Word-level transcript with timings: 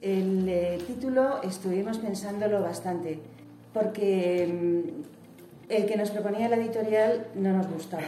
título 0.00 1.42
estuvimos 1.42 1.98
pensándolo 1.98 2.62
bastante, 2.62 3.18
porque 3.72 4.46
mm, 4.46 5.70
el 5.70 5.86
que 5.86 5.96
nos 5.96 6.10
proponía 6.10 6.48
la 6.48 6.56
editorial 6.56 7.28
no 7.34 7.52
nos 7.52 7.70
gustaba. 7.70 8.02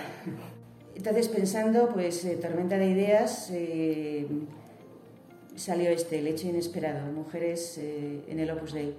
Entonces, 0.94 1.28
pensando, 1.28 1.88
pues, 1.88 2.24
eh, 2.24 2.36
tormenta 2.36 2.76
de 2.76 2.86
ideas, 2.86 3.50
eh, 3.52 4.26
salió 5.56 5.90
este, 5.90 6.18
El 6.18 6.26
hecho 6.26 6.48
inesperado, 6.48 7.10
mujeres 7.12 7.78
eh, 7.78 8.22
en 8.28 8.40
el 8.40 8.50
Opus 8.50 8.72
Dei. 8.72 8.94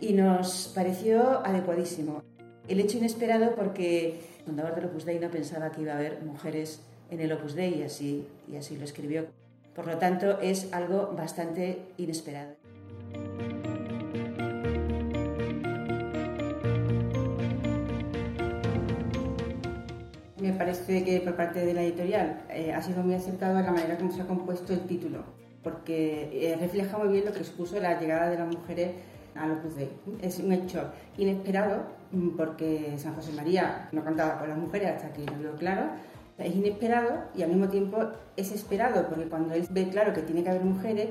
Y 0.00 0.12
nos 0.12 0.70
pareció 0.74 1.44
adecuadísimo. 1.44 2.22
El 2.68 2.80
hecho 2.80 2.98
inesperado 2.98 3.54
porque 3.54 4.20
el 4.38 4.44
fundador 4.44 4.74
del 4.74 4.86
Opus 4.86 5.04
Dei 5.04 5.18
no 5.18 5.30
pensaba 5.30 5.70
que 5.70 5.82
iba 5.82 5.92
a 5.92 5.98
haber 5.98 6.22
mujeres 6.22 6.80
en 7.10 7.20
el 7.20 7.32
Opus 7.32 7.54
Dei 7.54 7.80
y 7.80 7.82
así, 7.82 8.26
y 8.50 8.56
así 8.56 8.76
lo 8.76 8.84
escribió. 8.84 9.26
Por 9.76 9.86
lo 9.86 9.98
tanto, 9.98 10.40
es 10.40 10.72
algo 10.72 11.12
bastante 11.14 11.92
inesperado. 11.98 12.54
Me 20.40 20.52
parece 20.54 21.04
que 21.04 21.20
por 21.20 21.36
parte 21.36 21.66
de 21.66 21.74
la 21.74 21.82
editorial 21.82 22.40
eh, 22.48 22.72
ha 22.72 22.80
sido 22.80 23.02
muy 23.02 23.14
acertado 23.14 23.60
la 23.60 23.70
manera 23.70 23.98
como 23.98 24.10
se 24.10 24.22
ha 24.22 24.26
compuesto 24.26 24.72
el 24.72 24.80
título, 24.86 25.24
porque 25.62 26.30
eh, 26.32 26.56
refleja 26.56 26.96
muy 26.96 27.08
bien 27.08 27.26
lo 27.26 27.32
que 27.32 27.40
expuso 27.40 27.78
la 27.78 28.00
llegada 28.00 28.30
de 28.30 28.38
las 28.38 28.48
mujeres 28.48 28.92
al 29.34 29.52
Opus 29.52 29.76
Dei. 29.76 29.90
Es 30.22 30.38
un 30.38 30.52
hecho 30.52 30.90
inesperado 31.18 31.84
mm, 32.12 32.30
porque 32.36 32.94
San 32.96 33.14
José 33.14 33.32
María 33.32 33.88
no 33.92 34.02
contaba 34.02 34.38
con 34.38 34.48
las 34.48 34.58
mujeres 34.58 34.92
hasta 34.96 35.12
que 35.12 35.26
lo 35.26 35.38
vio 35.38 35.56
claro. 35.56 35.90
Es 36.38 36.54
inesperado 36.54 37.24
y 37.34 37.42
al 37.42 37.48
mismo 37.48 37.68
tiempo 37.68 37.98
es 38.36 38.52
esperado 38.52 39.08
porque 39.08 39.24
cuando 39.24 39.54
él 39.54 39.66
ve 39.70 39.88
claro 39.88 40.12
que 40.12 40.22
tiene 40.22 40.42
que 40.42 40.50
haber 40.50 40.64
mujeres, 40.64 41.08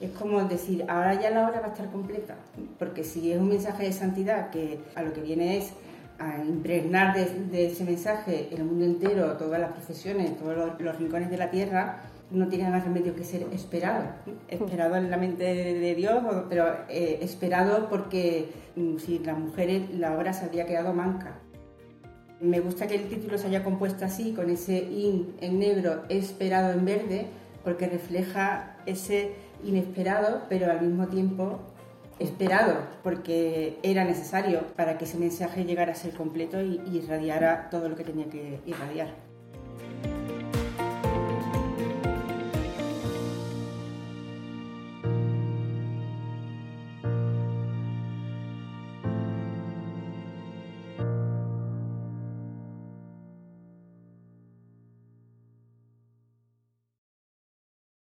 es 0.00 0.10
como 0.10 0.42
decir, 0.44 0.84
ahora 0.88 1.14
ya 1.14 1.30
la 1.30 1.48
hora 1.48 1.60
va 1.60 1.66
a 1.66 1.70
estar 1.70 1.90
completa, 1.90 2.36
porque 2.78 3.02
si 3.02 3.32
es 3.32 3.38
un 3.38 3.48
mensaje 3.48 3.84
de 3.84 3.92
santidad 3.92 4.50
que 4.50 4.78
a 4.94 5.02
lo 5.02 5.12
que 5.12 5.22
viene 5.22 5.56
es 5.56 5.72
a 6.18 6.38
impregnar 6.38 7.14
de, 7.14 7.66
ese 7.66 7.84
mensaje 7.84 8.48
el 8.52 8.64
mundo 8.64 8.84
entero, 8.84 9.36
todas 9.36 9.60
las 9.60 9.72
profesiones, 9.72 10.36
todos 10.38 10.56
los, 10.78 10.98
rincones 10.98 11.30
de 11.30 11.36
la 11.36 11.50
tierra, 11.50 12.00
no 12.30 12.48
tiene 12.48 12.68
más 12.70 12.84
remedio 12.84 13.14
que 13.14 13.24
ser 13.24 13.46
esperado. 13.52 14.04
Esperado 14.48 14.96
en 14.96 15.10
la 15.10 15.16
mente 15.16 15.44
de, 15.44 15.94
Dios, 15.94 16.22
pero 16.48 16.66
eh, 16.88 17.18
esperado 17.22 17.88
porque 17.88 18.50
mm, 18.74 18.98
si 18.98 19.18
las 19.20 19.38
mujeres 19.38 19.90
la 19.94 20.16
obra 20.16 20.32
se 20.32 20.46
había 20.46 20.66
quedado 20.66 20.92
manca. 20.92 21.38
Me 22.40 22.60
gusta 22.60 22.86
que 22.86 22.96
el 22.96 23.08
título 23.08 23.38
se 23.38 23.46
haya 23.46 23.64
compuesto 23.64 24.04
así, 24.04 24.32
con 24.32 24.50
ese 24.50 24.78
in 24.78 25.34
en 25.40 25.58
negro, 25.58 26.04
esperado 26.08 26.72
en 26.72 26.84
verde, 26.84 27.26
porque 27.64 27.88
refleja 27.88 28.76
ese 28.84 29.32
inesperado, 29.64 30.42
pero 30.48 30.70
al 30.70 30.82
mismo 30.82 31.06
tiempo 31.08 31.60
esperado, 32.18 32.78
porque 33.02 33.78
era 33.82 34.04
necesario 34.04 34.66
para 34.76 34.98
que 34.98 35.04
ese 35.04 35.18
mensaje 35.18 35.64
llegara 35.64 35.92
a 35.92 35.94
ser 35.94 36.12
completo 36.12 36.62
y, 36.62 36.80
irradiara 36.92 37.68
todo 37.70 37.88
lo 37.88 37.96
que 37.96 38.04
tenía 38.04 38.26
que 38.26 38.60
irradiar. 38.66 39.08